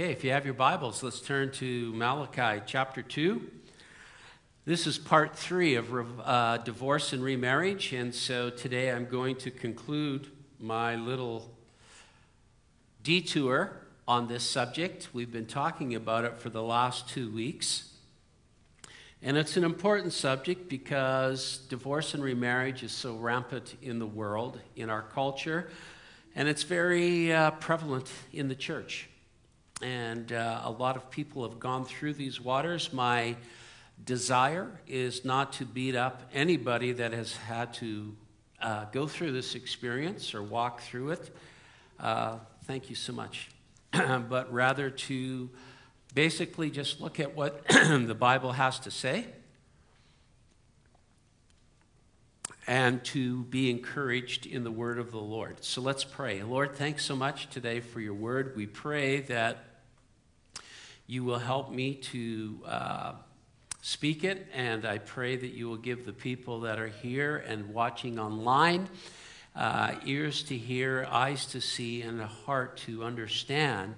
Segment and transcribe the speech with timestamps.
[0.00, 3.50] Okay, if you have your Bibles, let's turn to Malachi chapter 2.
[4.64, 5.90] This is part three of
[6.20, 10.28] uh, divorce and remarriage, and so today I'm going to conclude
[10.60, 11.50] my little
[13.02, 13.72] detour
[14.06, 15.08] on this subject.
[15.12, 17.92] We've been talking about it for the last two weeks.
[19.20, 24.60] And it's an important subject because divorce and remarriage is so rampant in the world,
[24.76, 25.70] in our culture,
[26.36, 29.07] and it's very uh, prevalent in the church
[29.82, 32.92] and uh, a lot of people have gone through these waters.
[32.92, 33.36] My
[34.04, 38.14] desire is not to beat up anybody that has had to
[38.60, 41.30] uh, go through this experience or walk through it.
[42.00, 43.50] Uh, thank you so much.
[43.92, 45.48] but rather to
[46.14, 49.26] basically just look at what the Bible has to say
[52.66, 55.64] and to be encouraged in the word of the Lord.
[55.64, 56.42] So let's pray.
[56.42, 58.54] Lord, thanks so much today for your word.
[58.56, 59.67] We pray that
[61.10, 63.12] you will help me to uh,
[63.80, 67.72] speak it, and I pray that you will give the people that are here and
[67.72, 68.90] watching online
[69.56, 73.94] uh, ears to hear, eyes to see, and a heart to understand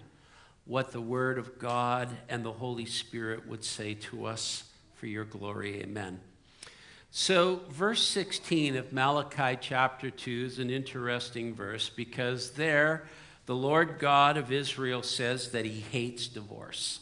[0.67, 4.63] what the Word of God and the Holy Spirit would say to us
[4.95, 5.81] for your glory.
[5.83, 6.21] Amen.
[7.11, 13.09] So, verse 16 of Malachi chapter 2 is an interesting verse because there
[13.51, 17.01] the Lord God of Israel says that he hates divorce.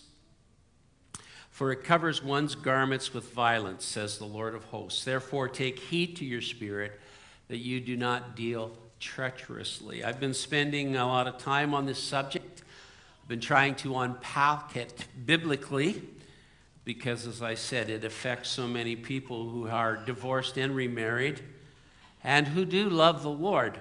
[1.51, 5.05] For it covers one's garments with violence, says the Lord of hosts.
[5.05, 6.99] Therefore, take heed to your spirit
[7.49, 10.03] that you do not deal treacherously.
[10.03, 12.62] I've been spending a lot of time on this subject.
[13.23, 16.01] I've been trying to unpack it biblically
[16.87, 21.43] because, as I said, it affects so many people who are divorced and remarried
[22.25, 23.81] and who do love the Lord.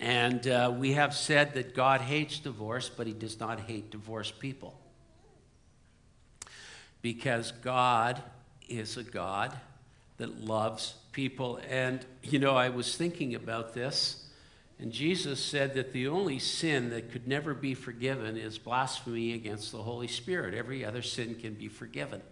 [0.00, 4.40] And uh, we have said that God hates divorce, but he does not hate divorced
[4.40, 4.80] people.
[7.02, 8.22] Because God
[8.66, 9.54] is a God
[10.16, 11.60] that loves people.
[11.68, 14.24] And, you know, I was thinking about this,
[14.78, 19.70] and Jesus said that the only sin that could never be forgiven is blasphemy against
[19.70, 20.54] the Holy Spirit.
[20.54, 22.22] Every other sin can be forgiven.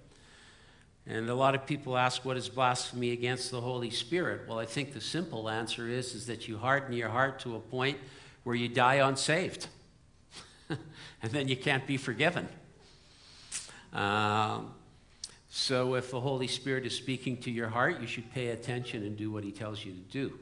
[1.08, 4.42] And a lot of people ask, what is blasphemy against the Holy Spirit?
[4.46, 7.60] Well, I think the simple answer is, is that you harden your heart to a
[7.60, 7.96] point
[8.44, 9.68] where you die unsaved.
[10.68, 12.46] and then you can't be forgiven.
[13.94, 14.74] Um,
[15.48, 19.16] so if the Holy Spirit is speaking to your heart, you should pay attention and
[19.16, 20.38] do what he tells you to do.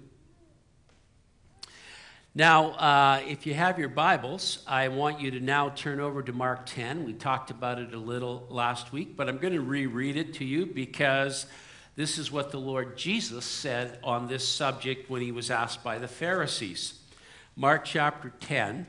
[2.36, 6.34] Now, uh, if you have your Bibles, I want you to now turn over to
[6.34, 7.06] Mark 10.
[7.06, 10.44] We talked about it a little last week, but I'm going to reread it to
[10.44, 11.46] you because
[11.94, 15.96] this is what the Lord Jesus said on this subject when he was asked by
[15.96, 17.00] the Pharisees.
[17.56, 18.86] Mark chapter 10,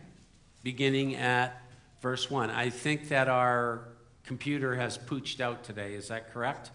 [0.62, 1.62] beginning at
[2.02, 2.50] verse 1.
[2.50, 3.88] I think that our
[4.26, 5.94] computer has pooched out today.
[5.94, 6.72] Is that correct?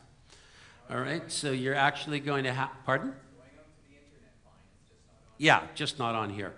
[0.89, 3.13] All right, so you're actually going to have, pardon?
[5.37, 6.55] Yeah, just not on here.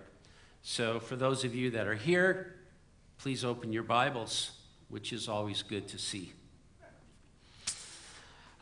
[0.67, 2.55] So, for those of you that are here,
[3.19, 4.49] please open your Bibles,
[4.89, 6.33] which is always good to see.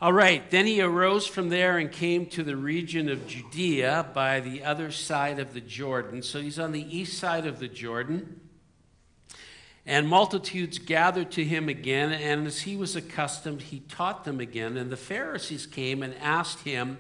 [0.02, 4.42] All right, then he arose from there and came to the region of Judea by
[4.42, 6.22] the other side of the Jordan.
[6.22, 8.42] So he's on the east side of the Jordan.
[9.86, 14.76] And multitudes gathered to him again, and as he was accustomed, he taught them again.
[14.76, 16.98] And the Pharisees came and asked him,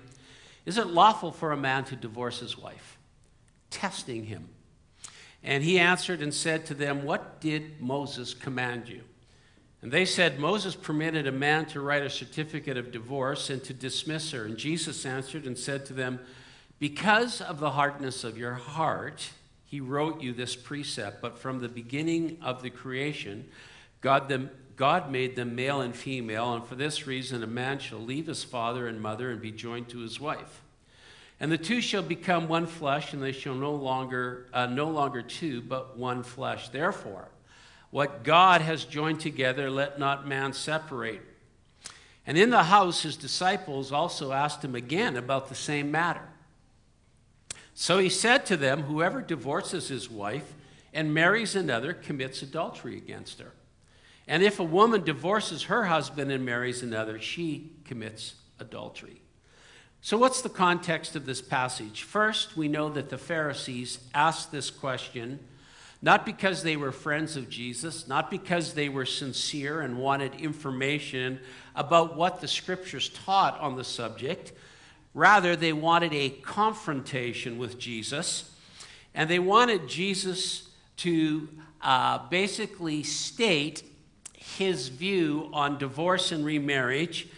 [0.66, 2.98] Is it lawful for a man to divorce his wife?
[3.70, 4.48] Testing him.
[5.44, 9.02] And he answered and said to them, What did Moses command you?
[9.82, 13.74] And they said, Moses permitted a man to write a certificate of divorce and to
[13.74, 14.46] dismiss her.
[14.46, 16.22] And Jesus answered and said to them,
[16.80, 19.32] Because of the hardness of your heart,
[19.66, 21.22] he wrote you this precept.
[21.22, 23.50] But from the beginning of the creation,
[24.00, 26.54] God, them, God made them male and female.
[26.54, 29.90] And for this reason, a man shall leave his father and mother and be joined
[29.90, 30.62] to his wife
[31.44, 35.22] and the two shall become one flesh, and they shall no longer, uh, no longer
[35.22, 36.70] two, but one flesh.
[36.70, 37.28] Therefore,
[37.92, 41.20] what God has joined together, let not man separate.
[42.26, 46.30] And in the house, his disciples also asked him again about the same matter.
[47.74, 50.54] So he said to them, Whoever divorces his wife
[50.94, 53.52] and marries another commits adultery against her.
[54.30, 59.23] And if a woman divorces her husband and marries another, she commits adultery.
[60.06, 62.04] So, what's the context of this passage?
[62.04, 65.40] First, we know that the Pharisees asked this question
[66.02, 71.40] not because they were friends of Jesus, not because they were sincere and wanted information
[71.74, 74.52] about what the scriptures taught on the subject.
[75.14, 78.52] Rather, they wanted a confrontation with Jesus,
[79.16, 80.68] and they wanted Jesus
[80.98, 81.48] to
[81.82, 83.84] uh, basically state
[84.34, 87.30] his view on divorce and remarriage.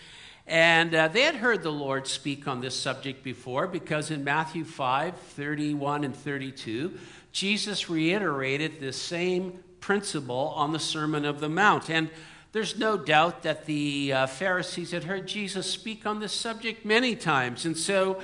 [0.47, 4.63] And uh, they had heard the Lord speak on this subject before because in Matthew
[4.63, 6.97] 5 31 and 32,
[7.31, 11.89] Jesus reiterated the same principle on the Sermon of the Mount.
[11.89, 12.09] And
[12.51, 17.15] there's no doubt that the uh, Pharisees had heard Jesus speak on this subject many
[17.15, 17.65] times.
[17.65, 18.21] And so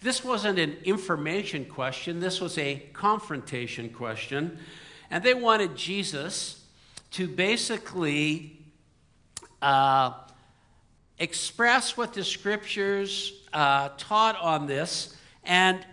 [0.00, 4.58] this wasn't an information question, this was a confrontation question.
[5.10, 6.64] And they wanted Jesus
[7.12, 8.58] to basically
[9.60, 10.12] uh,
[11.18, 15.16] express what the scriptures uh, taught on this.
[15.44, 15.84] And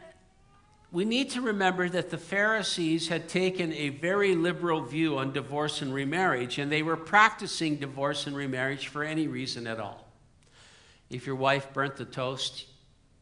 [0.92, 5.82] we need to remember that the Pharisees had taken a very liberal view on divorce
[5.82, 10.08] and remarriage, and they were practicing divorce and remarriage for any reason at all.
[11.10, 12.66] If your wife burnt the toast,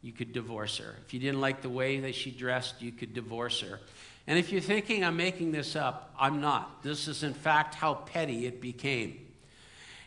[0.02, 0.96] you could divorce her.
[1.06, 3.80] If you didn't like the way that she dressed, you could divorce her.
[4.26, 6.84] And if you're thinking I'm making this up, I'm not.
[6.84, 9.20] This is, in fact, how petty it became.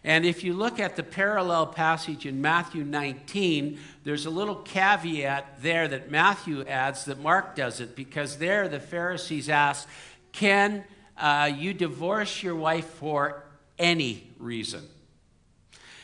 [0.04, 5.62] And if you look at the parallel passage in Matthew 19, there's a little caveat
[5.62, 9.88] there that Matthew adds that Mark doesn't, because there the Pharisees ask,
[10.32, 10.84] Can
[11.16, 13.44] uh, you divorce your wife for
[13.78, 14.82] any reason?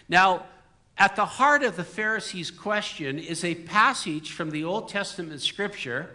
[0.09, 0.45] Now,
[0.97, 6.11] at the heart of the Pharisees' question is a passage from the Old Testament scripture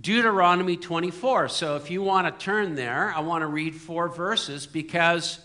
[0.00, 1.48] Deuteronomy 24.
[1.48, 5.38] So if you want to turn there, I want to read four verses because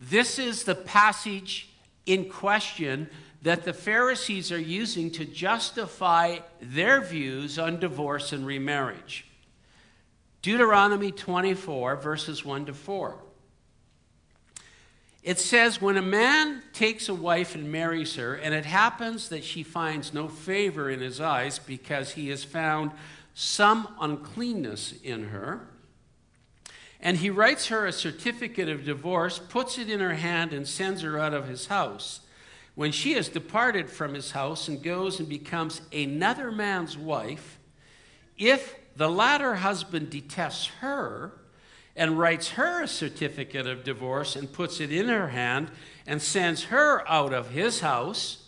[0.00, 1.70] this is the passage
[2.06, 3.08] in question
[3.42, 9.26] that the Pharisees are using to justify their views on divorce and remarriage.
[10.42, 13.16] Deuteronomy 24, verses 1 to 4.
[15.22, 19.44] It says, When a man takes a wife and marries her, and it happens that
[19.44, 22.92] she finds no favor in his eyes because he has found
[23.34, 25.68] some uncleanness in her,
[27.00, 31.02] and he writes her a certificate of divorce, puts it in her hand, and sends
[31.02, 32.20] her out of his house.
[32.74, 37.58] When she has departed from his house and goes and becomes another man's wife,
[38.36, 41.32] if the latter husband detests her,
[41.98, 45.68] and writes her a certificate of divorce and puts it in her hand
[46.06, 48.44] and sends her out of his house,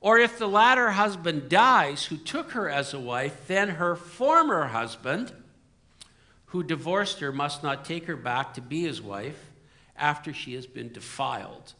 [0.00, 4.68] or if the latter husband dies who took her as a wife, then her former
[4.68, 5.32] husband,
[6.48, 9.50] who divorced her, must not take her back to be his wife
[9.96, 11.74] after she has been defiled.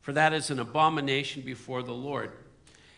[0.00, 2.32] For that is an abomination before the Lord.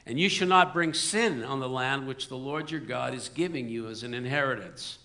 [0.06, 3.28] And you shall not bring sin on the land which the Lord your God is
[3.30, 4.98] giving you as an inheritance.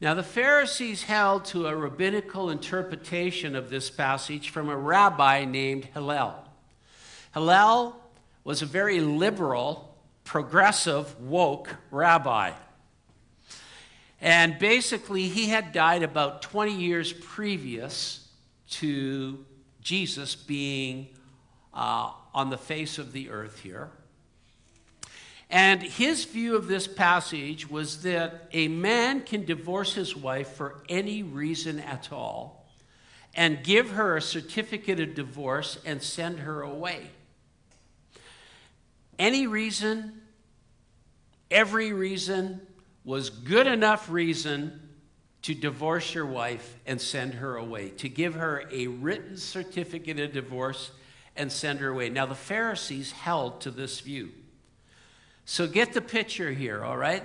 [0.00, 5.84] Now, the Pharisees held to a rabbinical interpretation of this passage from a rabbi named
[5.86, 6.34] Hillel.
[7.34, 7.96] Hillel
[8.42, 12.50] was a very liberal, progressive, woke rabbi.
[14.22, 18.28] And basically, he had died about 20 years previous
[18.70, 19.44] to
[19.80, 21.08] Jesus being
[21.74, 23.90] uh, on the face of the earth here.
[25.50, 30.84] And his view of this passage was that a man can divorce his wife for
[30.88, 32.70] any reason at all
[33.34, 37.10] and give her a certificate of divorce and send her away.
[39.18, 40.22] Any reason,
[41.50, 42.60] every reason
[43.04, 44.80] was good enough reason
[45.42, 50.32] to divorce your wife and send her away, to give her a written certificate of
[50.32, 50.92] divorce
[51.36, 52.08] and send her away.
[52.08, 54.30] Now, the Pharisees held to this view.
[55.44, 57.24] So get the picture here, all right?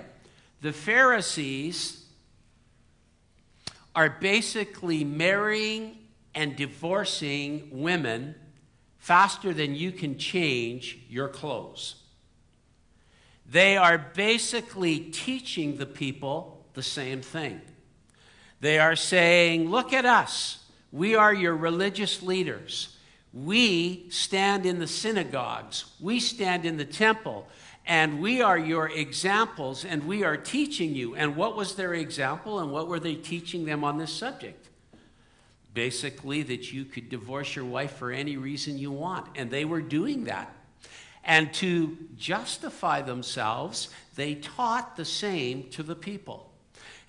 [0.61, 2.05] The Pharisees
[3.95, 5.97] are basically marrying
[6.33, 8.35] and divorcing women
[8.97, 11.95] faster than you can change your clothes.
[13.49, 17.61] They are basically teaching the people the same thing.
[18.59, 20.63] They are saying, Look at us.
[20.91, 22.97] We are your religious leaders.
[23.33, 25.85] We stand in the synagogues.
[25.99, 27.47] We stand in the temple
[27.87, 31.15] and we are your examples, and we are teaching you.
[31.15, 34.67] And what was their example, and what were they teaching them on this subject?
[35.73, 39.27] Basically, that you could divorce your wife for any reason you want.
[39.35, 40.53] And they were doing that.
[41.27, 46.49] And to justify themselves, they taught the same to the people.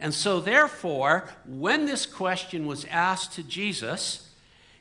[0.01, 4.29] And so, therefore, when this question was asked to Jesus,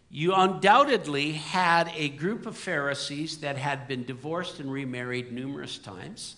[0.09, 6.37] you undoubtedly had a group of Pharisees that had been divorced and remarried numerous times.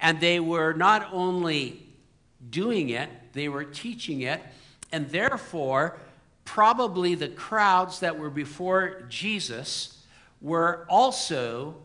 [0.00, 1.86] And they were not only
[2.50, 4.40] doing it, they were teaching it.
[4.90, 5.96] And therefore,
[6.44, 10.02] probably the crowds that were before Jesus
[10.40, 11.76] were also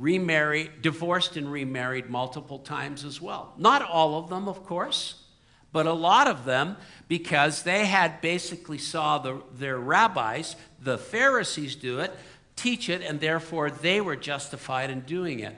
[0.00, 3.52] remarried, divorced and remarried multiple times as well.
[3.58, 5.22] Not all of them, of course,
[5.72, 6.76] but a lot of them
[7.06, 12.12] because they had basically saw the, their rabbis, the Pharisees, do it,
[12.56, 15.54] teach it, and therefore they were justified in doing it.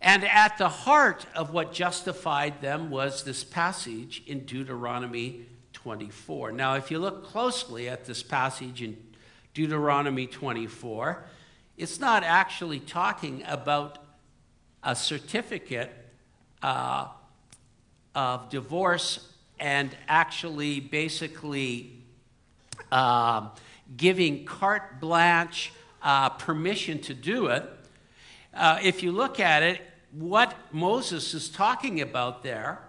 [0.00, 6.52] And at the heart of what justified them was this passage in Deuteronomy 24.
[6.52, 8.96] Now, if you look closely at this passage in
[9.54, 11.24] Deuteronomy 24,
[11.76, 13.98] it's not actually talking about
[14.82, 15.90] a certificate
[16.62, 17.08] uh,
[18.14, 21.92] of divorce and actually basically
[22.90, 23.48] uh,
[23.96, 27.64] giving carte blanche uh, permission to do it.
[28.52, 32.80] Uh, if you look at it, what Moses is talking about there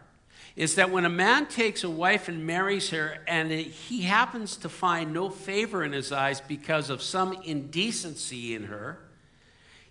[0.55, 4.69] is that when a man takes a wife and marries her and he happens to
[4.69, 8.99] find no favor in his eyes because of some indecency in her,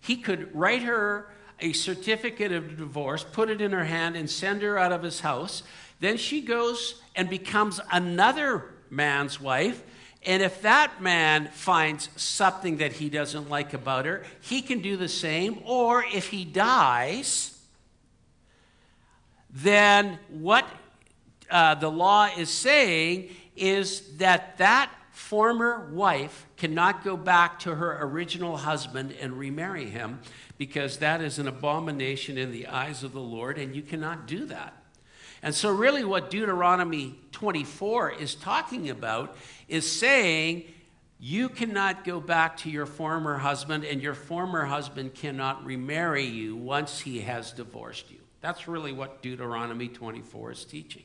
[0.01, 1.29] he could write her
[1.61, 5.21] a certificate of divorce, put it in her hand, and send her out of his
[5.21, 5.63] house.
[6.01, 9.83] Then she goes and becomes another man's wife.
[10.25, 14.97] And if that man finds something that he doesn't like about her, he can do
[14.97, 15.61] the same.
[15.65, 17.52] Or if he dies,
[19.53, 20.67] then what
[21.51, 27.99] uh, the law is saying is that that former wife cannot go back to her
[28.01, 30.21] original husband and remarry him
[30.57, 34.47] because that is an abomination in the eyes of the Lord, and you cannot do
[34.47, 34.75] that.
[35.43, 39.37] And so, really, what Deuteronomy 24 is talking about
[39.69, 40.65] is saying
[41.19, 46.57] you cannot go back to your former husband, and your former husband cannot remarry you
[46.57, 48.22] once he has divorced you.
[48.43, 51.05] That's really what Deuteronomy 24 is teaching.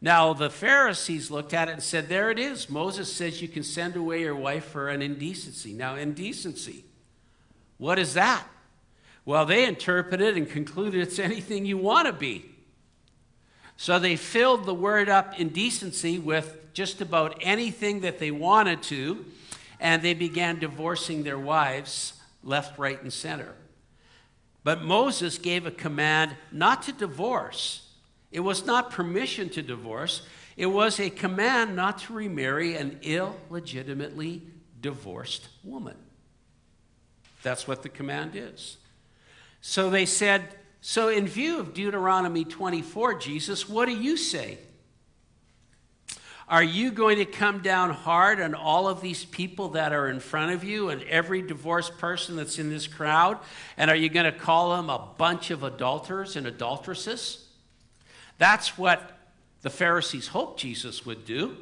[0.00, 2.70] Now, the Pharisees looked at it and said, There it is.
[2.70, 5.72] Moses says you can send away your wife for an indecency.
[5.72, 6.84] Now, indecency,
[7.78, 8.46] what is that?
[9.24, 12.44] Well, they interpreted and concluded it's anything you want to be.
[13.76, 19.24] So they filled the word up indecency with just about anything that they wanted to,
[19.80, 22.12] and they began divorcing their wives
[22.44, 23.54] left, right, and center.
[24.64, 27.86] But Moses gave a command not to divorce.
[28.32, 30.22] It was not permission to divorce,
[30.56, 34.42] it was a command not to remarry an illegitimately
[34.80, 35.96] divorced woman.
[37.42, 38.78] That's what the command is.
[39.60, 44.58] So they said, So, in view of Deuteronomy 24, Jesus, what do you say?
[46.54, 50.20] Are you going to come down hard on all of these people that are in
[50.20, 53.40] front of you and every divorced person that's in this crowd?
[53.76, 57.48] And are you going to call them a bunch of adulterers and adulteresses?
[58.38, 59.18] That's what
[59.62, 61.56] the Pharisees hoped Jesus would do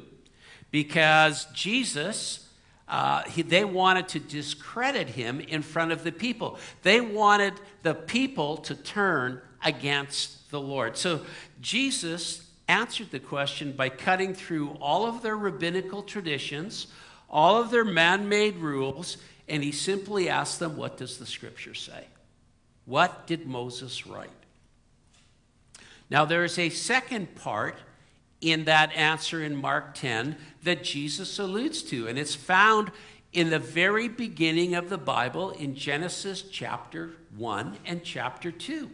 [0.69, 2.47] because Jesus
[2.87, 6.59] uh, he, they wanted to discredit him in front of the people.
[6.83, 10.97] They wanted the people to turn against the Lord.
[10.97, 11.21] So
[11.61, 16.87] Jesus answered the question by cutting through all of their rabbinical traditions,
[17.29, 19.17] all of their man made rules,
[19.47, 22.05] and he simply asked them, What does the scripture say?
[22.85, 24.29] What did Moses write?
[26.09, 27.77] Now, there is a second part
[28.43, 32.07] in that answer in Mark 10 that Jesus alludes to.
[32.07, 32.91] And it's found
[33.31, 38.89] in the very beginning of the Bible in Genesis chapter 1 and chapter 2.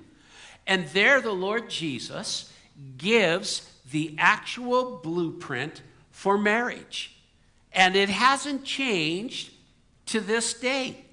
[0.68, 2.54] And there, the Lord Jesus
[2.98, 5.82] gives the actual blueprint
[6.12, 7.16] for marriage.
[7.72, 9.52] And it hasn't changed
[10.08, 11.06] to this day.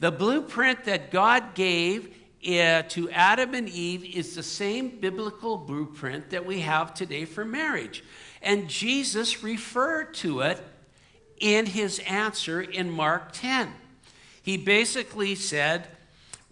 [0.00, 6.30] The blueprint that God gave uh, to Adam and Eve is the same biblical blueprint
[6.30, 8.02] that we have today for marriage.
[8.40, 10.60] And Jesus referred to it
[11.38, 13.72] in his answer in Mark 10.
[14.42, 15.86] He basically said,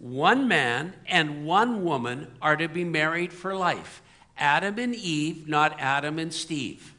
[0.01, 4.01] one man and one woman are to be married for life.
[4.41, 6.93] Adam and Eve, not Adam and Steve.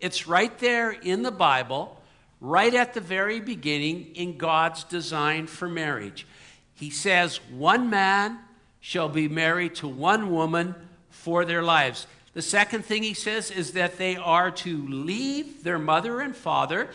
[0.00, 2.00] It's right there in the Bible,
[2.40, 6.26] right at the very beginning in God's design for marriage.
[6.74, 8.38] He says, One man
[8.80, 10.74] shall be married to one woman
[11.10, 12.06] for their lives.
[12.34, 16.88] The second thing he says is that they are to leave their mother and father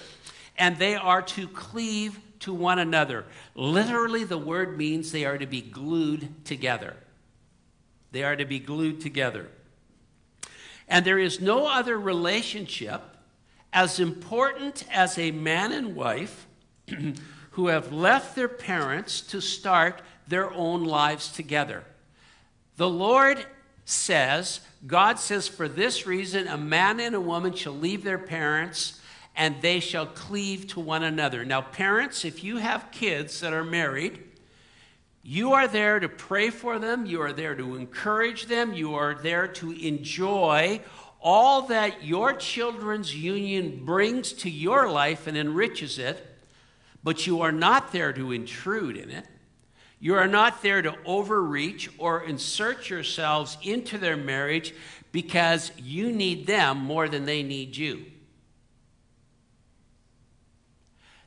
[0.58, 3.26] and they are to cleave to one another.
[3.56, 6.96] Literally, the word means they are to be glued together.
[8.12, 9.50] They are to be glued together.
[10.88, 13.02] And there is no other relationship
[13.72, 16.48] as important as a man and wife
[17.52, 21.84] who have left their parents to start their own lives together.
[22.78, 23.46] The Lord
[23.86, 29.00] says, God says, for this reason, a man and a woman shall leave their parents
[29.36, 31.46] and they shall cleave to one another.
[31.46, 34.24] Now, parents, if you have kids that are married,
[35.32, 39.14] You are there to pray for them, you are there to encourage them, you are
[39.14, 40.82] there to enjoy
[41.22, 46.26] all that your children's union brings to your life and enriches it,
[47.04, 49.28] but you are not there to intrude in it.
[50.00, 54.74] You are not there to overreach or insert yourselves into their marriage
[55.12, 58.04] because you need them more than they need you.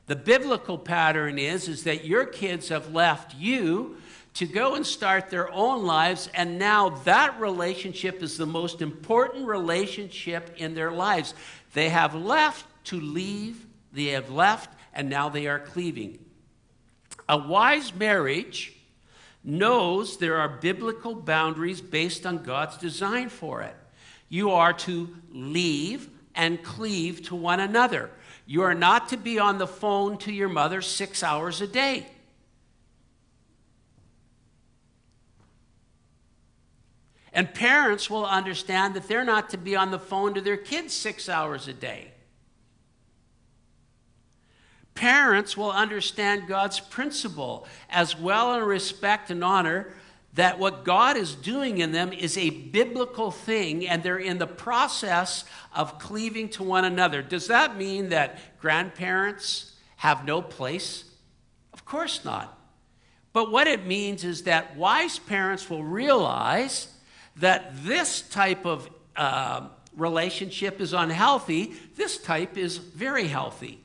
[0.07, 3.97] The biblical pattern is, is that your kids have left you
[4.35, 9.47] to go and start their own lives, and now that relationship is the most important
[9.47, 11.33] relationship in their lives.
[11.73, 16.19] They have left to leave, they have left, and now they are cleaving.
[17.29, 18.73] A wise marriage
[19.43, 23.75] knows there are biblical boundaries based on God's design for it.
[24.29, 28.09] You are to leave and cleave to one another.
[28.45, 32.07] You are not to be on the phone to your mother six hours a day.
[37.31, 40.93] And parents will understand that they're not to be on the phone to their kids
[40.93, 42.11] six hours a day.
[44.93, 49.91] Parents will understand God's principle as well in respect and honor
[50.33, 54.47] that what God is doing in them is a biblical thing and they're in the
[54.47, 57.21] process of cleaving to one another.
[57.21, 61.03] Does that mean that grandparents have no place?
[61.71, 62.57] Of course not.
[63.31, 66.87] But what it means is that wise parents will realize
[67.37, 73.79] that this type of uh, relationship is unhealthy, this type is very healthy.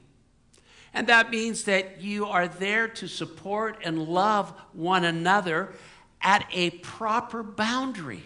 [0.95, 5.75] And that means that you are there to support and love one another
[6.21, 8.23] at a proper boundary.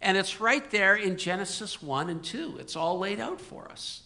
[0.00, 2.58] And it's right there in Genesis 1 and 2.
[2.60, 4.02] It's all laid out for us.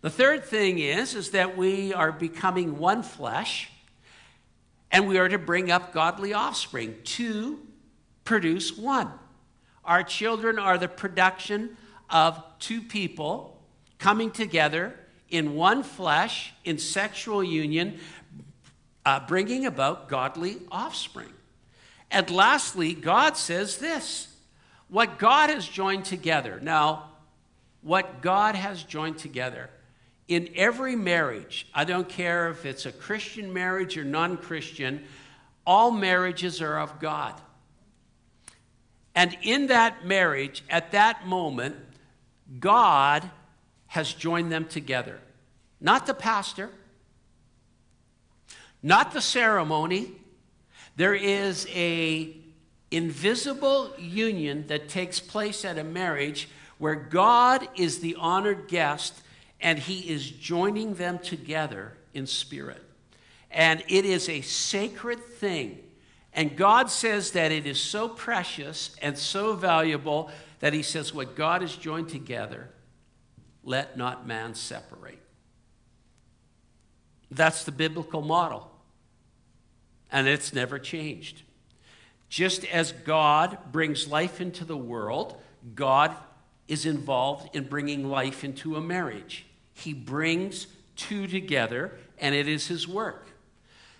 [0.00, 3.70] The third thing is is that we are becoming one flesh
[4.90, 7.60] and we are to bring up godly offspring, to
[8.24, 9.10] produce one.
[9.84, 11.76] Our children are the production
[12.10, 13.62] of two people
[13.98, 14.94] coming together
[15.30, 17.98] in one flesh, in sexual union,
[19.04, 21.32] uh, bringing about godly offspring.
[22.10, 24.28] And lastly, God says this
[24.88, 26.60] what God has joined together.
[26.62, 27.10] Now,
[27.80, 29.70] what God has joined together.
[30.28, 35.04] In every marriage, I don't care if it's a Christian marriage or non Christian,
[35.66, 37.34] all marriages are of God.
[39.14, 41.76] And in that marriage, at that moment,
[42.58, 43.28] God
[43.88, 45.20] has joined them together.
[45.80, 46.70] Not the pastor,
[48.82, 50.12] not the ceremony.
[50.96, 52.36] There is a
[52.90, 59.22] invisible union that takes place at a marriage where God is the honored guest
[59.60, 62.82] and he is joining them together in spirit.
[63.50, 65.78] And it is a sacred thing.
[66.34, 71.36] And God says that it is so precious and so valuable that he says, What
[71.36, 72.70] God has joined together,
[73.62, 75.20] let not man separate.
[77.30, 78.71] That's the biblical model.
[80.12, 81.42] And it's never changed.
[82.28, 85.40] Just as God brings life into the world,
[85.74, 86.14] God
[86.68, 89.46] is involved in bringing life into a marriage.
[89.74, 93.26] He brings two together, and it is his work.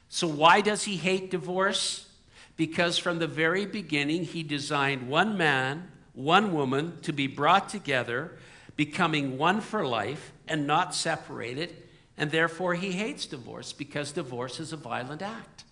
[0.09, 2.09] So, why does he hate divorce?
[2.57, 8.33] Because from the very beginning, he designed one man, one woman to be brought together
[8.77, 11.77] becoming one for life and not separated,
[12.17, 15.65] and therefore he hates divorce because divorce is a violent act.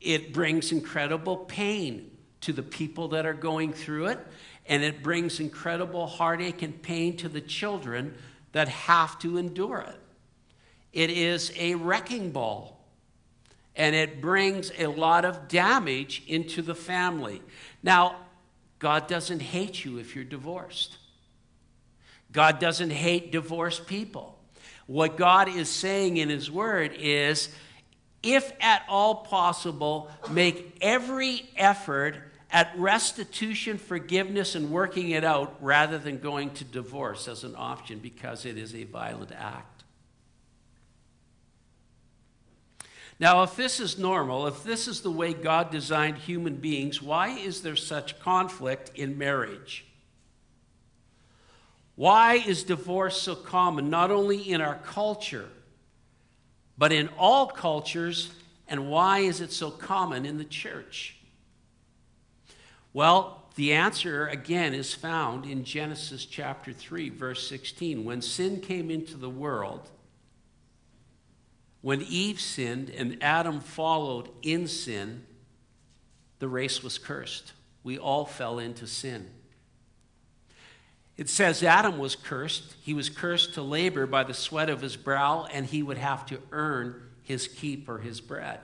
[0.00, 2.10] It brings incredible pain
[2.42, 4.18] to the people that are going through it,
[4.66, 8.14] and it brings incredible heartache and pain to the children
[8.52, 10.00] that have to endure it.
[10.92, 12.80] It is a wrecking ball,
[13.76, 17.42] and it brings a lot of damage into the family.
[17.82, 18.16] Now,
[18.78, 20.96] God doesn't hate you if you're divorced.
[22.32, 24.38] God doesn't hate divorced people.
[24.86, 27.48] What God is saying in His Word is,
[28.22, 32.16] if at all possible, make every effort
[32.50, 37.98] at restitution, forgiveness, and working it out rather than going to divorce as an option
[37.98, 39.84] because it is a violent act.
[43.20, 47.30] Now, if this is normal, if this is the way God designed human beings, why
[47.30, 49.84] is there such conflict in marriage?
[51.96, 55.48] Why is divorce so common, not only in our culture,
[56.78, 58.30] but in all cultures,
[58.68, 61.16] and why is it so common in the church?
[62.92, 68.04] Well, the answer, again, is found in Genesis chapter 3, verse 16.
[68.04, 69.88] When sin came into the world,
[71.80, 75.24] When Eve sinned and Adam followed in sin,
[76.38, 77.52] the race was cursed.
[77.82, 79.30] We all fell into sin.
[81.18, 82.76] It says Adam was cursed.
[82.82, 86.24] He was cursed to labor by the sweat of his brow, and he would have
[86.26, 88.60] to earn his keep or his bread.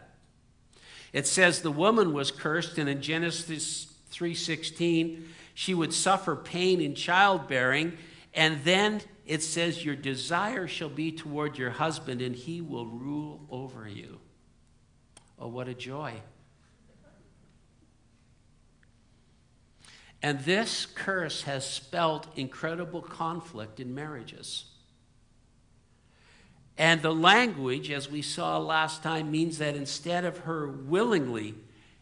[1.12, 6.94] It says the woman was cursed, and in Genesis 3:16, she would suffer pain in
[6.94, 7.98] childbearing,
[8.32, 13.46] and then it says, Your desire shall be toward your husband, and he will rule
[13.50, 14.20] over you.
[15.38, 16.14] Oh, what a joy.
[20.24, 24.64] And this curse has spelled incredible conflict in marriages.
[26.78, 31.56] And the language, as we saw last time, means that instead of her willingly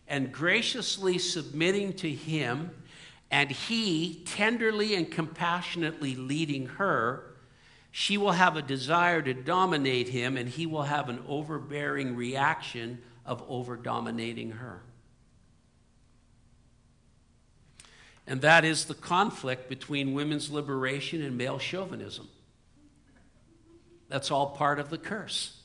[0.07, 2.71] and graciously submitting to him,
[3.29, 7.35] and he tenderly and compassionately leading her,
[7.91, 13.03] she will have a desire to dominate him, and he will have an overbearing reaction
[13.27, 14.81] of over dominating her.
[18.27, 22.29] And that is the conflict between women's liberation and male chauvinism.
[24.09, 25.59] That's all part of the curse.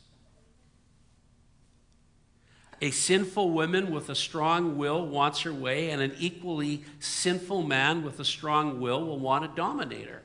[2.82, 8.04] A sinful woman with a strong will wants her way, and an equally sinful man
[8.04, 10.22] with a strong will will want to dominate her.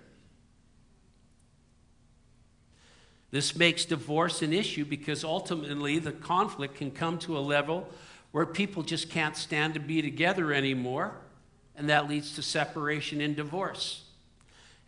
[3.31, 7.88] This makes divorce an issue because ultimately the conflict can come to a level
[8.31, 11.14] where people just can't stand to be together anymore
[11.77, 14.05] and that leads to separation and divorce.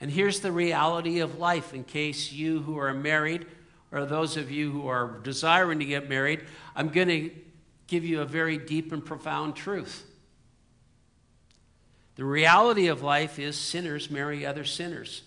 [0.01, 3.47] And here's the reality of life in case you who are married
[3.90, 6.44] or those of you who are desiring to get married,
[6.75, 7.31] I'm going to
[7.87, 10.05] give you a very deep and profound truth.
[12.16, 15.23] The reality of life is sinners marry other sinners.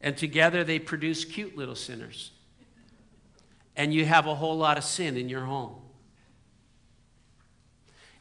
[0.00, 2.32] And together they produce cute little sinners.
[3.76, 5.76] And you have a whole lot of sin in your home.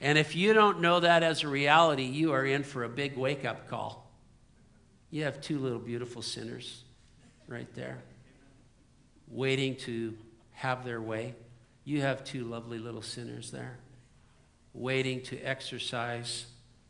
[0.06, 3.18] And if you don't know that as a reality, you are in for a big
[3.18, 4.08] wake up call.
[5.10, 6.84] You have two little beautiful sinners
[7.48, 8.04] right there,
[9.28, 10.16] waiting to
[10.52, 11.34] have their way.
[11.86, 13.80] You have two lovely little sinners there,
[14.76, 16.46] waiting to exercise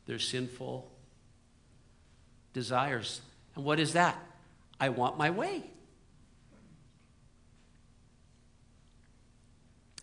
[0.07, 0.91] their sinful
[2.51, 3.21] desires.
[3.55, 4.21] And what is that?
[4.77, 5.63] I want my way.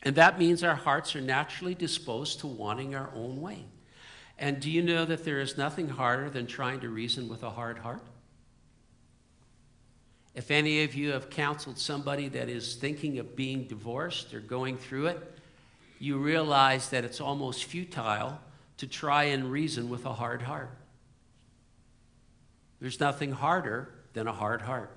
[0.03, 3.65] And that means our hearts are naturally disposed to wanting our own way.
[4.39, 7.51] And do you know that there is nothing harder than trying to reason with a
[7.51, 8.03] hard heart?
[10.35, 14.79] If any of you have counseled somebody that is thinking of being divorced or going
[14.79, 15.39] through it,
[15.99, 18.41] you realize that it's almost futile
[18.79, 20.71] to try and reason with a hard heart.
[22.81, 24.91] There's nothing harder than a hard heart.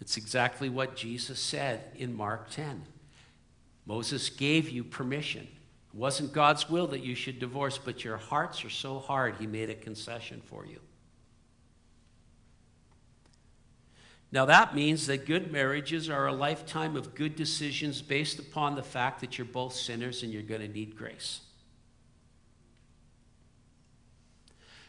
[0.00, 2.82] It's exactly what Jesus said in Mark 10.
[3.86, 5.42] Moses gave you permission.
[5.42, 9.46] It wasn't God's will that you should divorce, but your hearts are so hard, he
[9.46, 10.80] made a concession for you.
[14.32, 18.82] Now, that means that good marriages are a lifetime of good decisions based upon the
[18.82, 21.42] fact that you're both sinners and you're going to need grace.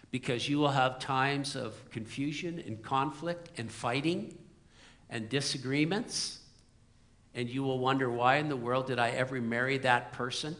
[0.09, 4.35] Because you will have times of confusion and conflict and fighting
[5.11, 6.39] and disagreements
[7.35, 10.55] and you will wonder why in the world did I ever marry that person?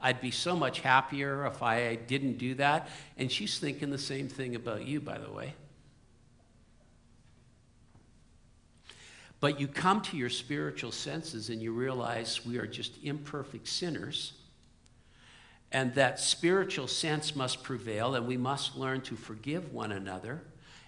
[0.00, 2.88] I'd be so much happier if I didn't do that.
[3.18, 5.54] And she's thinking the same thing about you, by the way.
[9.38, 14.32] But you come to your spiritual senses and you realize we are just imperfect sinners.
[15.70, 20.42] And that spiritual sense must prevail, and we must learn to forgive one another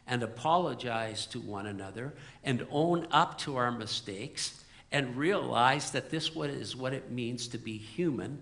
[0.06, 4.63] and apologize to one another and own up to our mistakes
[4.94, 8.40] and realize that this is what it means to be human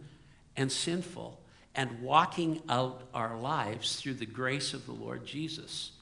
[0.55, 1.41] and sinful
[1.75, 5.93] and walking out our lives through the grace of the Lord Jesus.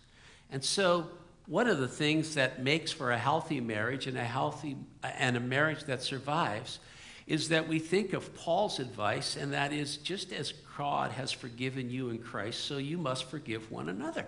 [0.51, 1.07] And so,
[1.47, 5.41] one of the things that makes for a healthy marriage and a healthy and a
[5.41, 6.81] marriage that survives
[7.29, 11.91] is that we think of Paul's advice, and that is just as God has forgiven
[11.91, 14.27] you in Christ, so you must forgive one another.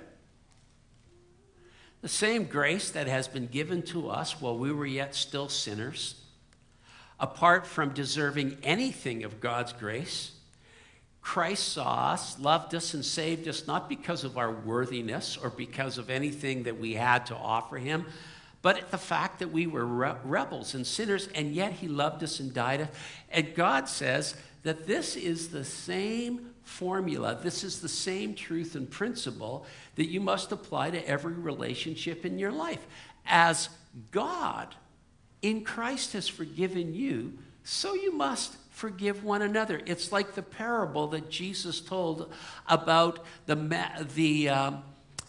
[2.02, 6.16] The same grace that has been given to us while we were yet still sinners,
[7.20, 10.32] apart from deserving anything of God's grace,
[11.22, 15.96] Christ saw us, loved us, and saved us not because of our worthiness or because
[15.96, 18.06] of anything that we had to offer Him,
[18.60, 22.40] but the fact that we were re- rebels and sinners, and yet He loved us
[22.40, 22.88] and died.
[23.30, 24.34] And God says
[24.64, 30.20] that this is the same formula, this is the same truth and principle that you
[30.20, 32.86] must apply to every relationship in your life.
[33.26, 33.68] As
[34.10, 34.74] God
[35.42, 39.80] in Christ has forgiven you, so you must forgive one another.
[39.86, 42.32] It's like the parable that Jesus told
[42.66, 43.54] about the,
[44.14, 44.82] the um,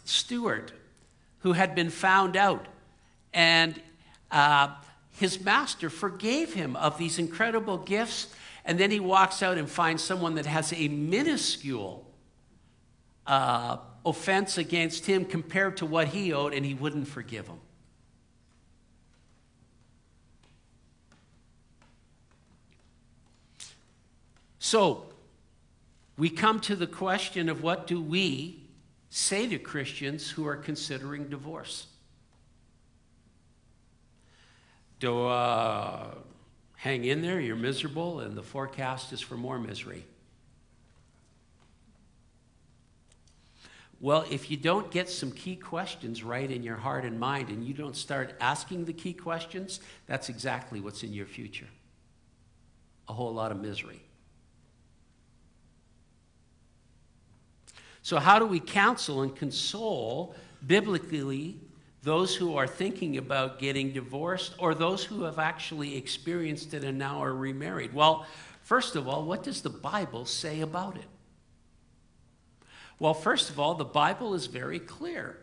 [0.06, 0.72] steward
[1.39, 2.65] who had been found out.
[3.34, 3.80] And
[4.32, 4.69] uh,
[5.12, 8.34] his master forgave him of these incredible gifts.
[8.65, 12.10] And then he walks out and finds someone that has a minuscule
[13.28, 17.60] uh, offense against him compared to what he owed, and he wouldn't forgive him.
[24.60, 25.06] So,
[26.17, 28.63] we come to the question of what do we
[29.10, 31.88] say to Christians who are considering divorce?
[34.99, 36.15] Do uh,
[36.84, 40.06] hang in there, you're miserable, and the forecast is for more misery.
[44.02, 47.63] Well, if you don't get some key questions right in your heart and mind and
[47.63, 51.67] you don't start asking the key questions, that's exactly what's in your future
[53.08, 54.02] a whole lot of misery.
[58.02, 60.36] So, how do we counsel and console
[60.67, 61.62] biblically
[62.04, 66.98] those who are thinking about getting divorced or those who have actually experienced it and
[66.98, 67.94] now are remarried?
[67.94, 68.26] Well,
[68.62, 71.06] first of all, what does the Bible say about it?
[73.00, 75.39] Well, first of all, the Bible is very clear.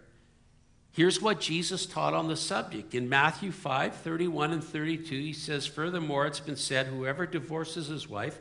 [0.92, 2.94] Here's what Jesus taught on the subject.
[2.94, 8.08] In Matthew 5 31 and 32, he says, Furthermore, it's been said, whoever divorces his
[8.08, 8.38] wife,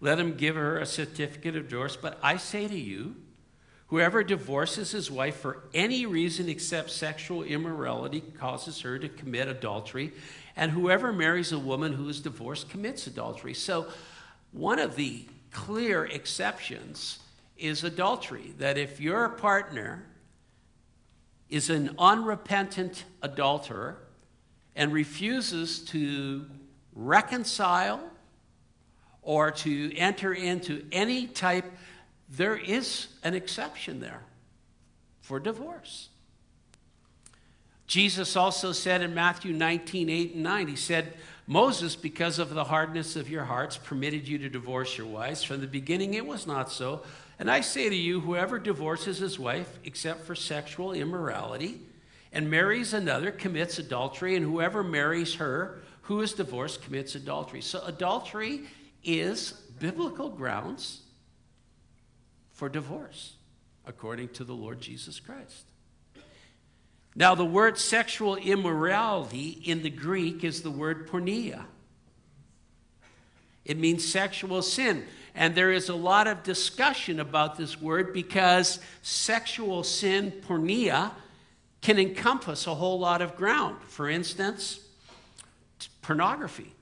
[0.00, 1.96] let him give her a certificate of divorce.
[1.96, 3.16] But I say to you,
[3.92, 10.14] Whoever divorces his wife for any reason except sexual immorality causes her to commit adultery,
[10.56, 13.52] and whoever marries a woman who is divorced commits adultery.
[13.52, 13.88] So,
[14.52, 17.18] one of the clear exceptions
[17.58, 18.54] is adultery.
[18.56, 20.06] That if your partner
[21.50, 23.98] is an unrepentant adulterer
[24.74, 26.46] and refuses to
[26.94, 28.00] reconcile
[29.20, 31.70] or to enter into any type
[32.36, 34.22] there is an exception there
[35.20, 36.08] for divorce.
[37.86, 41.12] Jesus also said in Matthew 19, 8 and 9, he said,
[41.46, 45.42] Moses, because of the hardness of your hearts, permitted you to divorce your wives.
[45.42, 47.02] From the beginning, it was not so.
[47.38, 51.80] And I say to you, whoever divorces his wife, except for sexual immorality,
[52.32, 57.60] and marries another, commits adultery, and whoever marries her who is divorced commits adultery.
[57.60, 58.62] So, adultery
[59.04, 61.01] is biblical grounds
[62.62, 63.32] for divorce,
[63.84, 65.64] according to the Lord Jesus Christ.
[67.16, 71.64] Now, the word sexual immorality in the Greek is the word porneia.
[73.64, 75.02] It means sexual sin.
[75.34, 81.10] And there is a lot of discussion about this word because sexual sin, porneia,
[81.80, 83.78] can encompass a whole lot of ground.
[83.88, 84.78] For instance,
[86.00, 86.72] pornography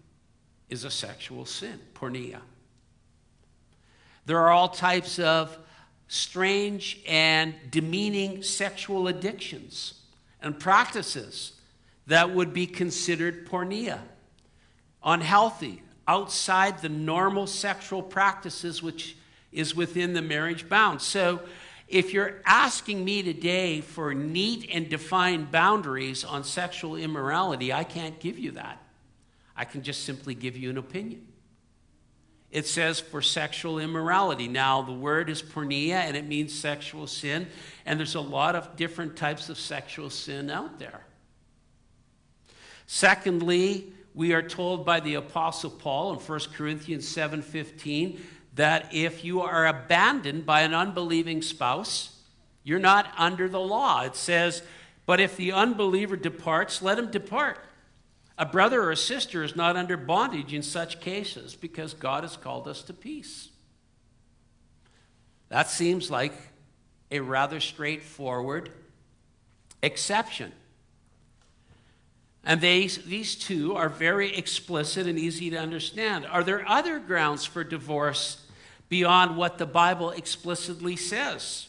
[0.68, 2.40] is a sexual sin, porneia.
[4.26, 5.56] There are all types of
[6.10, 9.94] strange and demeaning sexual addictions
[10.42, 11.52] and practices
[12.08, 14.00] that would be considered porneia,
[15.04, 19.16] unhealthy, outside the normal sexual practices which
[19.52, 21.04] is within the marriage bounds.
[21.04, 21.42] So,
[21.86, 28.18] if you're asking me today for neat and defined boundaries on sexual immorality, I can't
[28.18, 28.82] give you that.
[29.56, 31.29] I can just simply give you an opinion
[32.50, 34.48] it says for sexual immorality.
[34.48, 37.46] Now, the word is porneia and it means sexual sin,
[37.86, 41.04] and there's a lot of different types of sexual sin out there.
[42.86, 48.18] Secondly, we are told by the apostle Paul in 1 Corinthians 7:15
[48.56, 52.16] that if you are abandoned by an unbelieving spouse,
[52.64, 54.02] you're not under the law.
[54.02, 54.62] It says,
[55.06, 57.64] "But if the unbeliever departs, let him depart."
[58.40, 62.38] A brother or a sister is not under bondage in such cases because God has
[62.38, 63.50] called us to peace.
[65.50, 66.32] That seems like
[67.10, 68.70] a rather straightforward
[69.82, 70.52] exception.
[72.42, 76.24] And they, these two are very explicit and easy to understand.
[76.24, 78.46] Are there other grounds for divorce
[78.88, 81.68] beyond what the Bible explicitly says?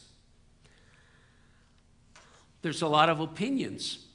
[2.62, 4.06] There's a lot of opinions.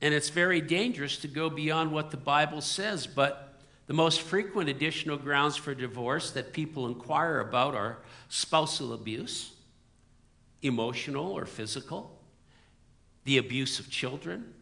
[0.00, 3.06] And it's very dangerous to go beyond what the Bible says.
[3.06, 9.52] But the most frequent additional grounds for divorce that people inquire about are spousal abuse,
[10.62, 12.18] emotional or physical,
[13.24, 14.52] the abuse of children,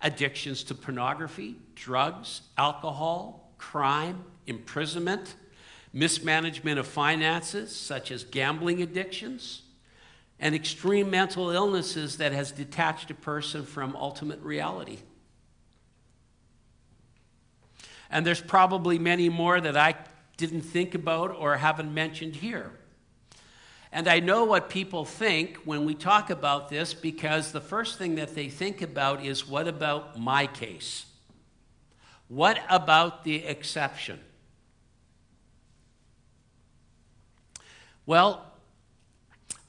[0.00, 5.36] addictions to pornography, drugs, alcohol, crime, imprisonment,
[5.92, 9.62] mismanagement of finances, such as gambling addictions,
[10.40, 14.98] and extreme mental illnesses that has detached a person from ultimate reality.
[18.10, 19.94] And there's probably many more that I
[20.36, 22.70] didn't think about or haven't mentioned here.
[23.92, 28.16] And I know what people think when we talk about this because the first thing
[28.16, 31.06] that they think about is what about my case?
[32.26, 34.18] What about the exception?
[38.06, 38.44] Well,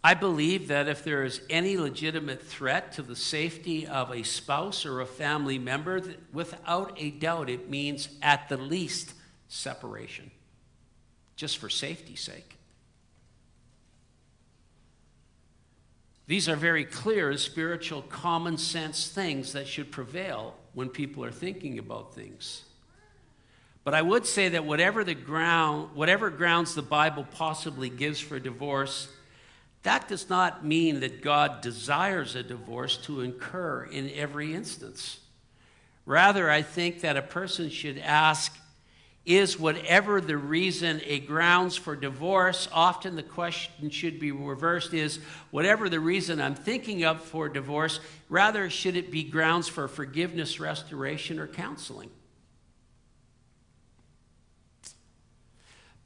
[0.06, 4.86] I believe that if there is any legitimate threat to the safety of a spouse
[4.86, 6.00] or a family member,
[6.32, 9.16] without a doubt, it means at the least
[9.48, 10.30] separation,
[11.36, 12.56] just for safety's sake.
[16.28, 21.80] These are very clear spiritual common sense things that should prevail when people are thinking
[21.80, 22.64] about things.
[23.84, 28.38] But I would say that whatever the ground, whatever grounds the Bible possibly gives for
[28.38, 29.08] divorce,
[29.86, 35.20] that does not mean that God desires a divorce to incur in every instance.
[36.08, 38.58] Rather, I think that a person should ask
[39.28, 45.20] is whatever the reason a grounds for divorce often the question should be reversed is
[45.50, 50.60] whatever the reason i'm thinking of for divorce rather should it be grounds for forgiveness
[50.60, 52.12] restoration or counseling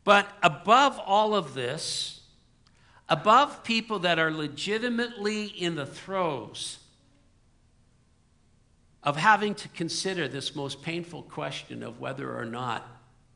[0.05, 2.18] but above all of this
[3.09, 6.77] above people that are legitimately in the throes
[9.01, 12.85] of having to consider this most painful question of whether or not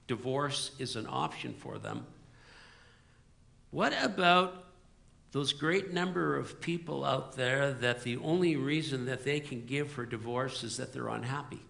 [0.07, 2.05] divorce is an option for them.
[3.71, 4.65] What about
[5.31, 9.89] those great number of people out there that the only reason that they can give
[9.89, 11.61] for divorce is that they're unhappy?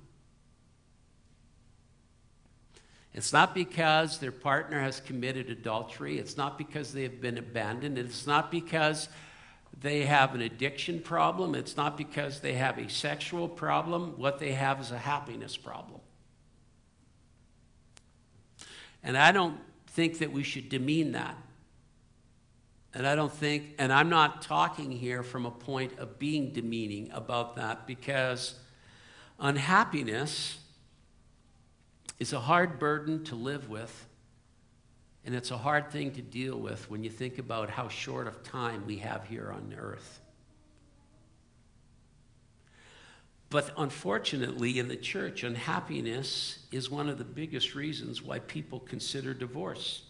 [3.14, 6.18] It's not because their partner has committed adultery.
[6.18, 7.98] It's not because they have been abandoned.
[7.98, 9.08] It's not because
[9.80, 11.54] they have an addiction problem.
[11.54, 14.18] It's not because they have a sexual problem.
[14.18, 16.02] What they have is a happiness problem.
[19.04, 21.38] And I don't think that we should demean that.
[22.96, 27.12] And I don't think, and I'm not talking here from a point of being demeaning
[27.12, 28.56] about that because
[29.40, 30.60] unhappiness
[32.24, 34.08] is a hard burden to live with.
[35.26, 38.44] And it's a hard thing to deal with when you think about how short of
[38.44, 40.22] time we have here on earth.
[43.50, 49.34] But unfortunately, in the church, unhappiness is one of the biggest reasons why people consider
[49.34, 50.04] divorce.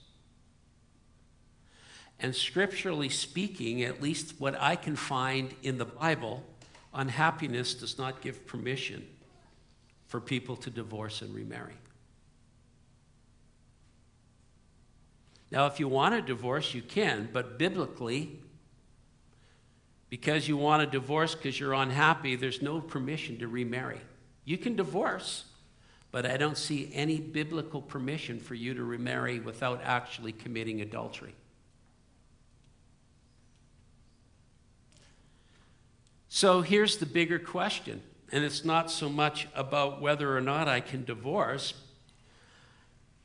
[2.19, 6.43] And scripturally speaking, at least what I can find in the Bible,
[6.93, 9.03] unhappiness does not give permission
[10.05, 11.73] for people to divorce and remarry.
[15.53, 18.39] Now, if you want a divorce, you can, but biblically,
[20.09, 24.01] because you want a divorce because you're unhappy, there's no permission to remarry.
[24.45, 25.45] You can divorce,
[26.11, 31.35] but I don't see any biblical permission for you to remarry without actually committing adultery.
[36.29, 40.79] So here's the bigger question, and it's not so much about whether or not I
[40.79, 41.75] can divorce,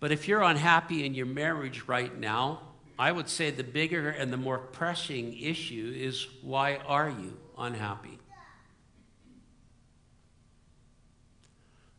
[0.01, 2.63] but if you're unhappy in your marriage right now,
[2.99, 8.19] I would say the bigger and the more pressing issue is why are you unhappy?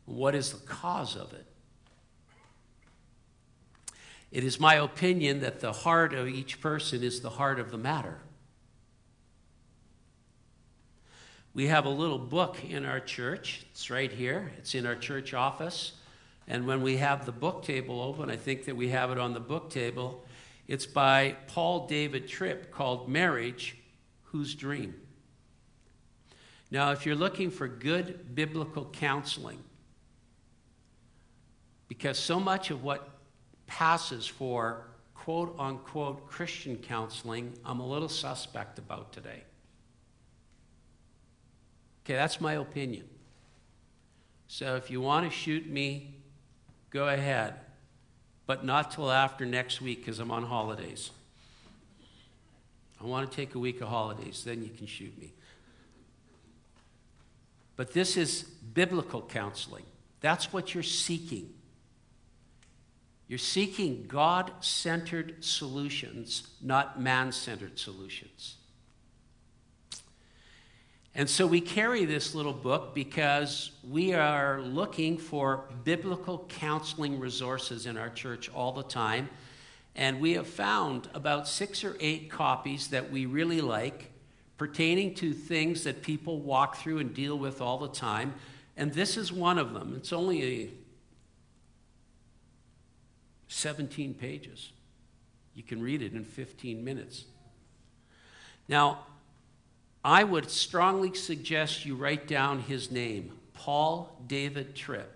[0.06, 1.46] What is the cause of it?
[4.32, 7.78] It is my opinion that the heart of each person is the heart of the
[7.78, 8.20] matter.
[11.54, 13.66] We have a little book in our church.
[13.72, 14.52] It's right here.
[14.58, 15.94] It's in our church office.
[16.50, 19.34] And when we have the book table open, I think that we have it on
[19.34, 20.26] the book table.
[20.68, 23.78] It's by Paul David Tripp called Marriage
[24.24, 24.96] Whose Dream?
[26.72, 29.60] Now, if you're looking for good biblical counseling,
[31.88, 33.10] because so much of what
[33.66, 39.44] passes for quote unquote Christian counseling, I'm a little suspect about today.
[42.04, 43.08] Okay, that's my opinion.
[44.48, 46.19] So if you want to shoot me,
[46.92, 47.56] go ahead
[48.50, 51.12] but not till after next week because I'm on holidays.
[53.00, 55.32] I want to take a week of holidays, then you can shoot me.
[57.76, 59.86] But this is biblical counseling.
[60.20, 61.54] That's what you're seeking.
[63.28, 68.56] You're seeking God centered solutions, not man centered solutions.
[71.20, 77.86] And so we carry this little book because we are looking for biblical counseling resources
[77.86, 79.28] in our church all the time.
[79.98, 84.14] And we have found about six or eight copies that we really like
[84.58, 88.34] pertaining to things that people walk through and deal with all the time.
[88.78, 89.96] And this is one of them.
[89.98, 90.70] It's only a
[93.50, 94.72] 17 pages.
[95.54, 97.26] You can read it in 15 minutes.
[98.70, 99.00] Now,
[100.04, 105.14] I would strongly suggest you write down his name, Paul David Tripp,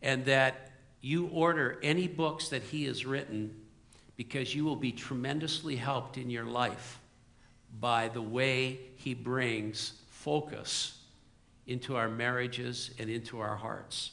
[0.00, 0.70] and that
[1.00, 3.54] you order any books that he has written
[4.16, 7.00] because you will be tremendously helped in your life
[7.80, 10.98] by the way he brings focus
[11.66, 14.12] into our marriages and into our hearts.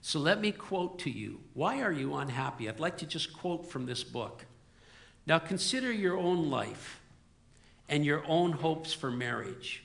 [0.00, 2.68] So let me quote to you Why are you unhappy?
[2.68, 4.46] I'd like to just quote from this book.
[5.26, 6.99] Now consider your own life
[7.90, 9.84] and your own hopes for marriage.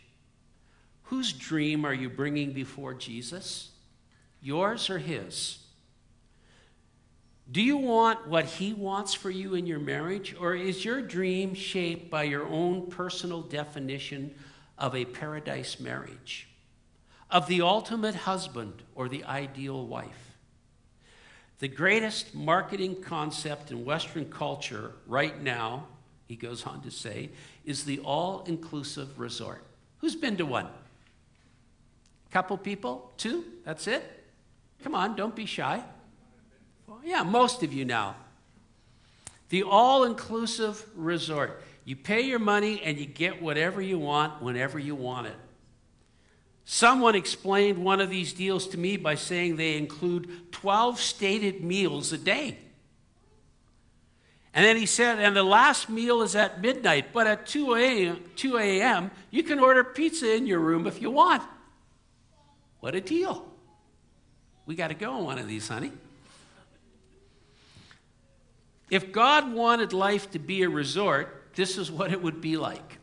[1.04, 3.72] Whose dream are you bringing before Jesus?
[4.42, 5.60] Yours or his?
[7.52, 11.54] Do you want what he wants for you in your marriage, or is your dream
[11.54, 14.34] shaped by your own personal definition
[14.78, 16.48] of a paradise marriage?
[17.30, 20.38] of the ultimate husband or the ideal wife.
[21.60, 25.88] The greatest marketing concept in Western culture right now,
[26.28, 27.30] he goes on to say,
[27.66, 29.64] is the all inclusive resort.
[30.00, 30.68] Who's been to one?
[32.32, 33.12] Couple people?
[33.18, 33.46] Two?
[33.64, 34.24] That's it?
[34.84, 35.82] Come on, don't be shy.
[36.88, 38.16] Well, yeah, most of you now.
[39.50, 41.62] The all inclusive resort.
[41.86, 45.36] You pay your money and you get whatever you want whenever you want it.
[46.66, 52.12] Someone explained one of these deals to me by saying they include 12 stated meals
[52.12, 52.58] a day.
[54.56, 58.24] And then he said, and the last meal is at midnight, but at 2 a.m.,
[58.38, 61.44] 2 a.m., you can order pizza in your room if you want.
[62.80, 63.46] What a deal.
[64.66, 65.92] We got to go on one of these, honey.
[68.90, 73.00] If God wanted life to be a resort, this is what it would be like.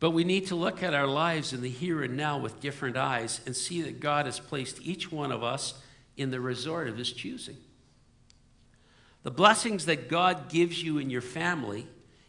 [0.00, 2.96] But we need to look at our lives in the here and now with different
[2.96, 5.74] eyes and see that God has placed each one of us
[6.16, 7.58] in the resort of His choosing.
[9.28, 11.86] The blessings that God gives you in your family,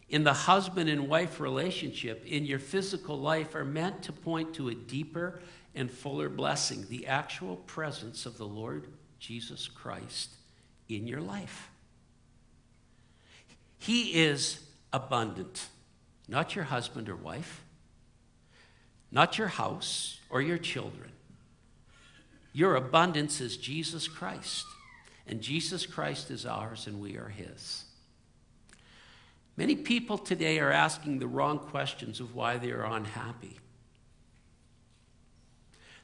[0.09, 4.67] in the husband and wife relationship, in your physical life, are meant to point to
[4.67, 5.39] a deeper
[5.73, 8.87] and fuller blessing the actual presence of the Lord
[9.17, 10.31] Jesus Christ
[10.89, 11.69] in your life.
[13.77, 14.59] He is
[14.91, 15.69] abundant
[16.27, 17.63] not your husband or wife,
[19.09, 21.13] not your house or your children.
[22.51, 24.65] Your abundance is Jesus Christ,
[25.30, 27.86] and Jesus Christ is ours, and we are His.
[29.55, 33.59] Many people today are asking the wrong questions of why they are unhappy.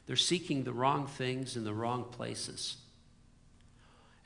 [0.06, 2.78] They're seeking the wrong things in the wrong places.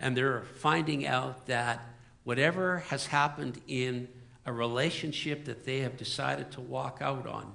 [0.02, 1.80] And they're finding out that
[2.26, 4.10] whatever has happened in
[4.46, 7.54] a relationship that they have decided to walk out on,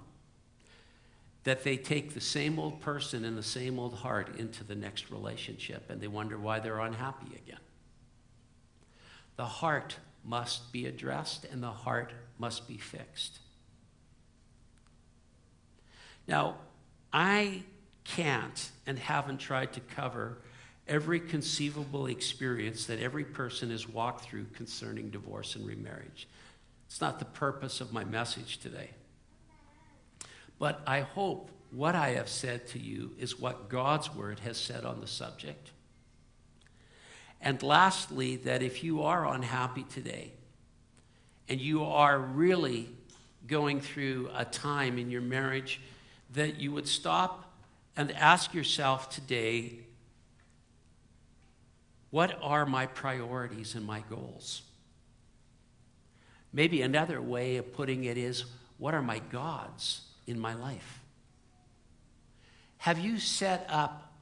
[1.45, 5.11] that they take the same old person and the same old heart into the next
[5.11, 7.61] relationship and they wonder why they're unhappy again.
[9.37, 13.41] The heart must be addressed and the heart must be fixed.
[16.27, 16.57] Now,
[17.13, 17.63] I
[18.05, 20.39] can't and haven't tried to cover
[20.89, 26.27] every conceivable experience that every person has walked through concerning divorce and remarriage.
[26.87, 28.91] It's not the purpose of my message today.
[30.65, 34.87] But I hope what I have said to you is what God's word has said
[34.87, 35.73] on the subject.
[37.39, 40.33] And lastly, that if you are unhappy today
[41.51, 42.89] and you are really
[43.47, 45.83] going through a time in your marriage,
[46.33, 47.53] that you would stop
[47.95, 49.81] and ask yourself today
[52.09, 54.63] what are my priorities and my goals?
[56.55, 58.47] Maybe another way of putting it is
[58.79, 61.01] what are my gods in my life?
[62.79, 64.13] Have you set up,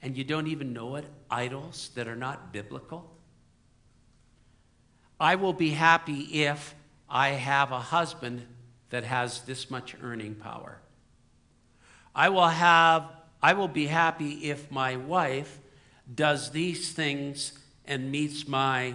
[0.00, 3.10] and you don't even know it, idols that are not biblical?
[5.18, 6.74] I will be happy if
[7.08, 8.46] I have a husband
[8.90, 10.78] that has this much earning power.
[12.14, 13.10] I will have
[13.42, 15.60] I will be happy if my wife
[16.12, 17.52] does these things
[17.84, 18.94] and meets my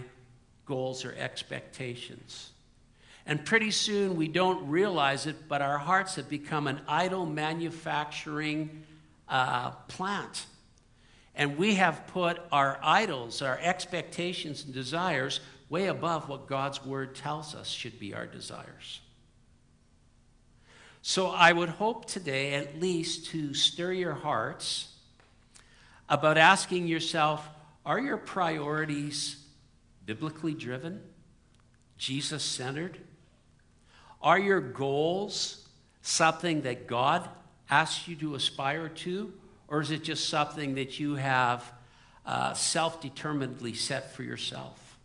[0.66, 2.51] goals or expectations.
[3.26, 8.84] And pretty soon we don't realize it, but our hearts have become an idol manufacturing
[9.30, 10.46] uh, plant.
[11.36, 17.16] And we have put our idols, our expectations and desires, way above what God's word
[17.16, 19.00] tells us should be our desires.
[21.02, 24.90] So I would hope today, at least, to stir your hearts
[26.10, 27.48] about asking yourself
[27.86, 29.44] are your priorities
[30.06, 31.02] biblically driven,
[31.98, 33.00] Jesus centered?
[34.22, 35.68] Are your goals
[36.02, 37.28] something that God
[37.70, 39.34] asks you to aspire to,
[39.68, 41.72] or is it just something that you have
[42.26, 45.00] uh, self determinedly set for yourself.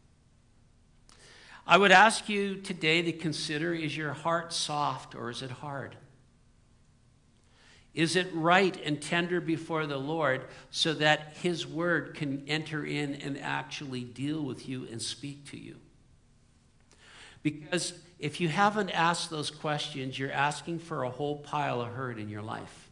[1.66, 5.96] I would ask you today to consider is your heart soft or is it hard?
[7.94, 13.14] Is it right and tender before the Lord so that His word can enter in
[13.14, 15.76] and actually deal with you and speak to you?
[17.42, 22.18] Because if you haven't asked those questions, you're asking for a whole pile of hurt
[22.18, 22.90] in your life.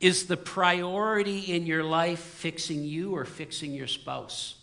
[0.00, 4.56] Is the priority in your life fixing you or fixing your spouse?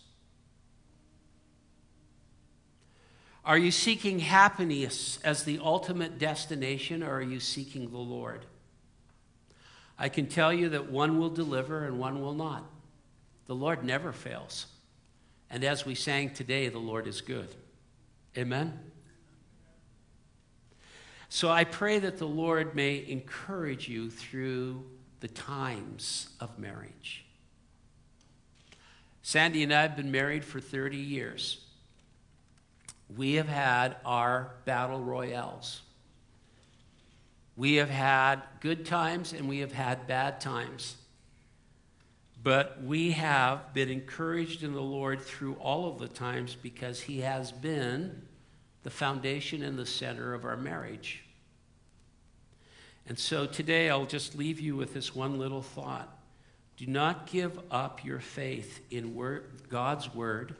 [3.42, 8.44] Are you seeking happiness as the ultimate destination or are you seeking the Lord?
[9.98, 12.64] I can tell you that one will deliver and one will not.
[13.46, 14.66] The Lord never fails.
[15.50, 17.48] And as we sang today, the Lord is good.
[18.38, 18.78] Amen?
[21.28, 24.84] So I pray that the Lord may encourage you through
[25.20, 27.24] the times of marriage.
[29.22, 31.64] Sandy and I have been married for 30 years.
[33.16, 35.82] We have had our battle royales.
[37.56, 40.96] We have had good times and we have had bad times.
[42.42, 47.20] But we have been encouraged in the Lord through all of the times because He
[47.20, 48.22] has been
[48.82, 51.22] the foundation and the center of our marriage.
[53.06, 56.16] And so today I'll just leave you with this one little thought.
[56.76, 60.54] Do not give up your faith in word, God's word,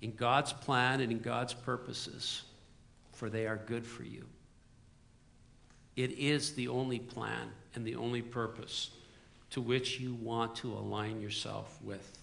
[0.00, 2.42] in God's plan, and in God's purposes,
[3.12, 4.24] for they are good for you.
[5.94, 8.90] It is the only plan and the only purpose
[9.50, 12.18] to which you want to align yourself with.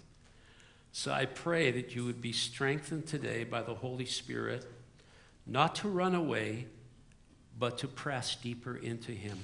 [0.92, 4.66] So I pray that you would be strengthened today by the Holy Spirit,
[5.48, 6.68] not to run away,
[7.58, 9.40] but to press deeper into Him.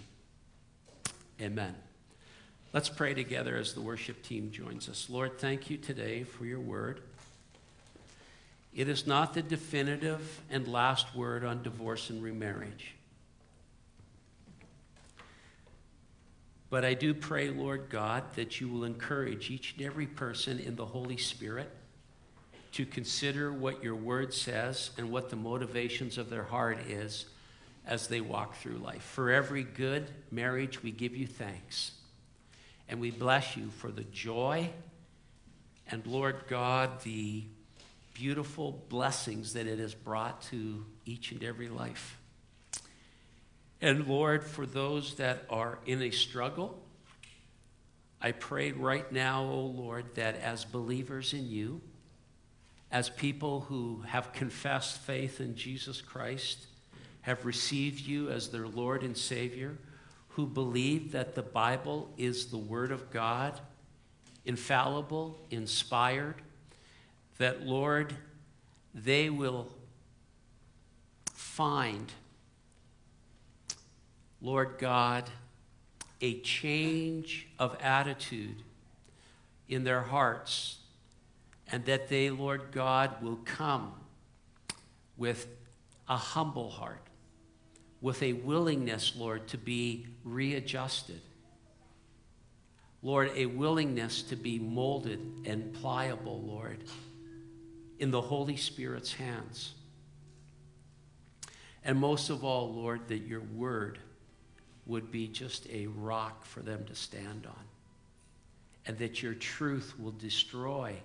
[1.42, 1.76] Amen.
[2.72, 5.10] Let's pray together as the worship team joins us.
[5.10, 7.02] Lord, thank you today for your word.
[8.76, 12.94] It is not the definitive and last word on divorce and remarriage.
[16.70, 20.76] But I do pray, Lord God, that you will encourage each and every person in
[20.76, 21.70] the Holy Spirit
[22.74, 27.26] to consider what your word says and what the motivations of their heart is
[27.88, 29.02] as they walk through life.
[29.02, 31.92] For every good marriage, we give you thanks.
[32.88, 34.70] And we bless you for the joy
[35.92, 37.44] and, Lord God, the
[38.14, 42.19] beautiful blessings that it has brought to each and every life.
[43.82, 46.82] And Lord, for those that are in a struggle,
[48.22, 51.82] I pray right now, O oh Lord, that as believers in you,
[52.92, 56.66] as people who have confessed faith in Jesus Christ,
[57.22, 59.78] have received you as their Lord and Savior,
[60.30, 63.60] who believe that the Bible is the Word of God,
[64.46, 66.36] infallible, inspired,
[67.38, 68.14] that, Lord,
[68.94, 69.70] they will
[71.34, 72.12] find
[74.42, 75.30] Lord God,
[76.22, 78.64] a change of attitude
[79.68, 80.80] in their hearts,
[81.72, 83.94] and that they, Lord God, will come
[85.18, 85.48] with
[86.08, 87.06] a humble heart,
[88.02, 91.22] with a willingness, Lord, to be readjusted.
[93.02, 96.84] Lord, a willingness to be molded and pliable, Lord,
[98.00, 99.74] in the Holy Spirit's hands.
[101.84, 104.00] And most of all, Lord, that your word
[104.90, 107.64] would be just a rock for them to stand on.
[108.86, 110.96] And that your truth will destroy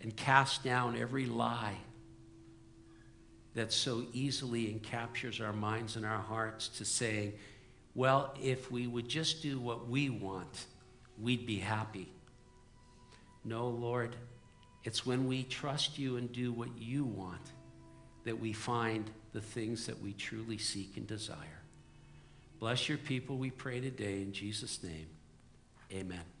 [0.00, 1.76] and cast down every lie
[3.54, 7.32] that so easily encaptures our minds and our hearts to saying,
[7.94, 10.66] well, if we would just do what we want,
[11.20, 12.08] we'd be happy.
[13.44, 14.14] No, Lord,
[14.84, 17.52] it's when we trust you and do what you want
[18.24, 21.53] that we find the things that we truly seek and desire.
[22.64, 25.08] Bless your people, we pray today in Jesus' name.
[25.92, 26.34] Amen.